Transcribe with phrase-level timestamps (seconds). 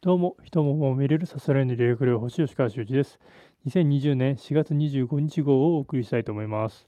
[0.00, 3.18] どうも、人ももめれるさすらいの霊力療法士吉川修司です。
[3.66, 6.86] 2020年4月25日号をお送りしたいと思います。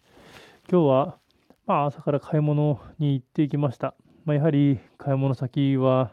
[0.70, 1.18] 今日は、
[1.66, 3.96] まあ、朝から買い物に行ってきました。
[4.24, 6.12] まあ、やはり買い物先は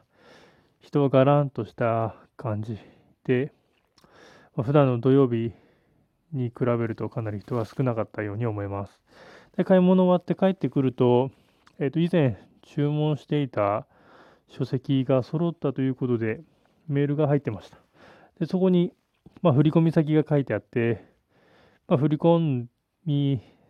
[0.79, 2.79] 人はがらんとした感じ
[3.25, 3.53] で、
[4.55, 5.51] まあ、普段の土曜日
[6.33, 8.99] に比べるとかなり人が少なかったように思います。
[9.55, 11.29] で買い物終わって帰ってくると、
[11.77, 13.85] えー、と以前注文していた
[14.47, 16.41] 書籍が揃ったということで、
[16.87, 17.77] メールが入ってました。
[18.39, 18.93] でそこに、
[19.41, 21.03] まあ、振込先が書いてあって、
[21.87, 22.67] まあ、振込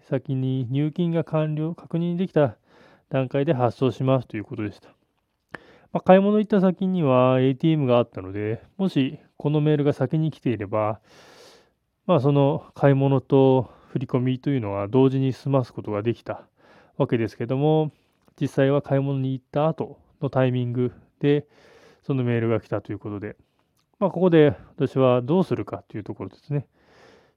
[0.10, 2.58] 先に入金が完了、確認できた
[3.10, 4.90] 段階で発送しますということでした。
[5.92, 11.00] まあ、買い物行った先には ATM があったので、もしこのメールが先に来ていれば、
[12.06, 16.44] まあ、その買い物と振り込みというのは同時に済ますことができた
[16.98, 17.92] わけですけども、
[18.40, 21.48] 実際は買い物に行った後のタイミングで、
[22.08, 23.36] そのメールが来たということで、
[24.00, 26.66] まあ、ここで私はどうするかというところですね。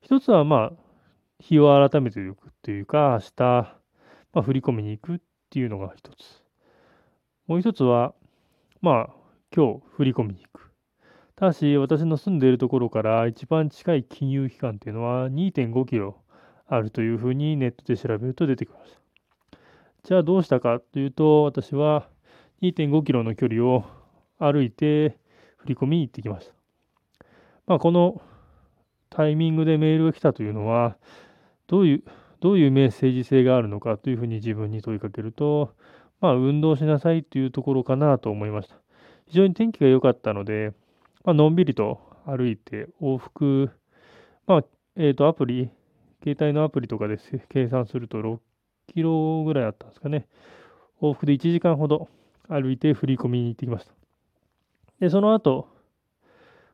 [0.01, 0.73] 一つは、まあ、
[1.41, 3.75] 日を改めていくというか、明日、ま
[4.35, 5.19] あ、振り込みに行くっ
[5.51, 6.45] ていうのが一つ。
[7.49, 8.15] もう一つは、
[8.81, 9.11] まあ、
[9.53, 10.71] 今日振り込みに行く。
[11.35, 16.23] ただし、私の住んでいるところから一番近い金融機関っていうのは2.5キロ
[16.69, 19.01] あるというふうにネットで調べると出てきました。
[20.05, 22.09] じゃあどうしたかというと、私は
[22.63, 23.99] 2.5キロの距離を
[24.41, 25.19] 歩いて
[25.59, 26.55] 振り込みに行ってきました。
[27.67, 28.21] まあ、この
[29.11, 30.97] タイミングでメールが来たというのは、
[31.67, 32.05] どういう、
[32.41, 35.75] どういうメッセージ性があるのかというふうに自分に問いかけると、
[36.21, 38.77] まあ、運動しなさいというところかなと思いました。
[39.27, 40.73] 非常に天気が良かったので、
[41.25, 43.71] まあのんびりと歩いて往復、
[44.47, 44.65] まあ、
[44.97, 45.71] えっ、ー、と、アプリ、
[46.23, 47.19] 携帯のアプリとかで
[47.49, 48.39] 計算すると6
[48.89, 50.27] キロぐらいあったんですかね。
[51.01, 52.09] 往復で1時間ほど
[52.49, 54.00] 歩いて振り込みに行ってきました。
[55.01, 55.69] で、その後、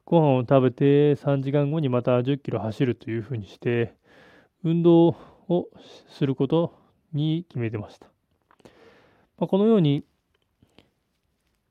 [0.04, 3.94] ご飯を食べて3時間後にまた10キロ走るというふうにして、
[4.64, 5.16] 運動
[5.48, 5.68] を
[6.08, 6.74] すること
[7.12, 8.06] に決めてました。
[9.38, 10.04] まあ、このように、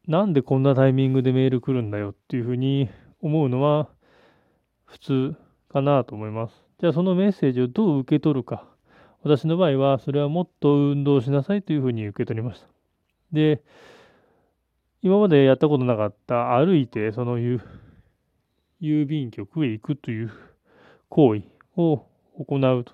[0.07, 2.89] なんでこんなタイミングでメール来るんだよっていうふうに
[3.21, 3.89] 思うのは
[4.85, 5.35] 普通
[5.67, 6.63] かなと思います。
[6.79, 8.67] じゃあそのメッセージをどう受け取るか。
[9.23, 12.67] 私の場合はそれはもっと運動しなさいというふうに受け取りました。
[13.31, 13.63] で、
[15.05, 17.59] 今までやったことなかった歩いてその郵
[19.05, 20.31] 便局へ行くという
[21.09, 21.43] 行為
[21.77, 22.07] を
[22.39, 22.91] 行うと。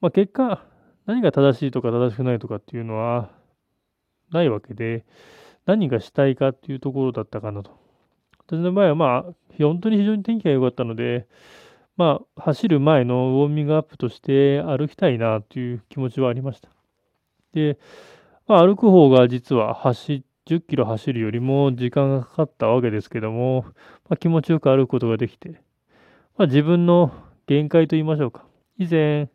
[0.00, 0.64] まあ、結果、
[1.04, 3.28] 何が正しいとか正しくないとかっていうのは
[4.30, 5.04] ないわけで、
[5.66, 7.70] 何がしたいかっていうところだったかなと。
[8.46, 11.28] 私の場合はまあ、本当に非常に天気が良かったので、
[11.98, 16.70] まあ、走る前のウォーミングアップとして歩きたいなという気持ちはありました。
[17.52, 17.78] で、
[18.46, 23.66] まあ、歩く方が実は走っ10キロ走るよりも時間がかかったわけですけども、
[24.08, 25.60] まあ、気持ちよく歩くことができて、
[26.38, 27.12] まあ、自分の
[27.46, 28.46] 限界と言いましょうか。
[28.78, 29.28] 以前、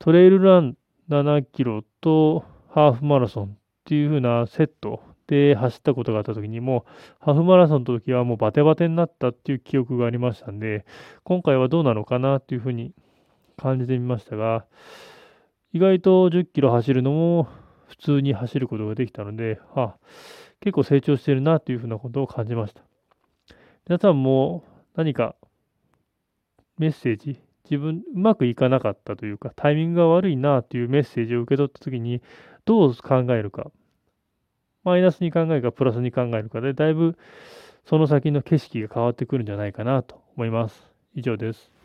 [0.00, 0.76] トレイルラン
[1.08, 3.48] 7キロとハーフマラソンっ
[3.84, 6.84] ていう風なセットで走ったことがあった時にも、
[7.20, 10.84] ハーフマラソンの時はもうバテバテになったっていう記憶がありましたんで、
[11.22, 12.92] 今回はどうなのかなっていう風に
[13.56, 14.64] 感じてみましたが、
[15.72, 17.48] 意外と10キロ走るのも
[17.88, 19.96] 普通に走ることができたので、あ、
[20.60, 22.82] 結構成長してるなというふうなことを感じました。
[23.88, 25.34] 皆さんも何か
[26.78, 32.22] メッセージ、自分うまくいかなかったというか、タイミングが悪いなというメッセージを受け取ったときに、
[32.64, 33.70] どう考えるか、
[34.84, 37.16] マイナスに考えるか、プラスに考えるかで、だいぶ
[37.84, 40.92] その先の景色が変わってくるんじゃないかなと思います。
[41.14, 41.77] 以上です。